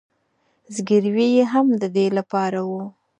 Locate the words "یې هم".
1.35-1.67